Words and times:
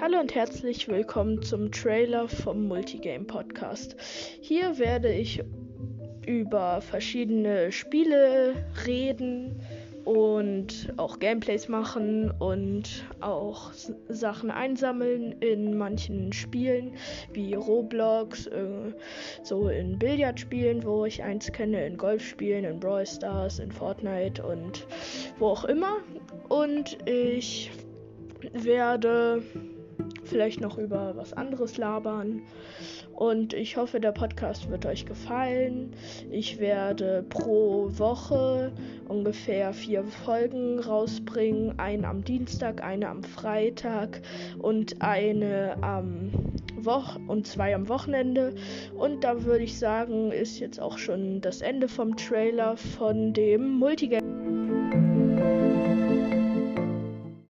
Hallo 0.00 0.18
und 0.18 0.34
herzlich 0.34 0.88
willkommen 0.88 1.42
zum 1.42 1.70
Trailer 1.70 2.26
vom 2.26 2.68
Multigame 2.68 3.26
Podcast. 3.26 3.94
Hier 4.40 4.78
werde 4.78 5.12
ich 5.12 5.42
über 6.26 6.80
verschiedene 6.80 7.70
Spiele 7.70 8.54
reden 8.86 9.60
und 10.06 10.90
auch 10.96 11.18
Gameplays 11.18 11.68
machen 11.68 12.30
und 12.30 13.04
auch 13.20 13.72
Sachen 14.08 14.50
einsammeln 14.50 15.32
in 15.40 15.76
manchen 15.76 16.32
Spielen 16.32 16.94
wie 17.34 17.52
Roblox, 17.52 18.46
äh, 18.46 18.94
so 19.42 19.68
in 19.68 19.98
Billardspielen, 19.98 20.82
wo 20.82 21.04
ich 21.04 21.22
eins 21.22 21.52
kenne, 21.52 21.84
in 21.84 21.98
Golfspielen, 21.98 22.64
in 22.64 22.80
Brawl 22.80 23.04
Stars, 23.04 23.58
in 23.58 23.70
Fortnite 23.70 24.42
und 24.42 24.86
wo 25.38 25.48
auch 25.48 25.64
immer. 25.64 25.98
Und 26.48 26.96
ich 27.06 27.70
werde 28.54 29.42
vielleicht 30.30 30.60
noch 30.60 30.78
über 30.78 31.16
was 31.16 31.32
anderes 31.32 31.76
labern. 31.76 32.42
Und 33.14 33.52
ich 33.52 33.76
hoffe, 33.76 34.00
der 34.00 34.12
Podcast 34.12 34.70
wird 34.70 34.86
euch 34.86 35.04
gefallen. 35.04 35.92
Ich 36.30 36.58
werde 36.58 37.24
pro 37.28 37.90
Woche 37.98 38.72
ungefähr 39.08 39.74
vier 39.74 40.04
Folgen 40.04 40.78
rausbringen. 40.78 41.78
Eine 41.78 42.08
am 42.08 42.24
Dienstag, 42.24 42.82
eine 42.82 43.08
am 43.08 43.22
Freitag 43.22 44.22
und 44.58 45.02
eine 45.02 45.76
am 45.82 46.30
Woch 46.76 47.18
und 47.26 47.46
zwei 47.46 47.74
am 47.74 47.88
Wochenende. 47.88 48.54
Und 48.96 49.24
da 49.24 49.44
würde 49.44 49.64
ich 49.64 49.78
sagen, 49.78 50.32
ist 50.32 50.58
jetzt 50.58 50.80
auch 50.80 50.96
schon 50.96 51.40
das 51.42 51.60
Ende 51.60 51.88
vom 51.88 52.16
Trailer 52.16 52.76
von 52.76 53.34
dem 53.34 53.72
Multigame. 53.72 55.09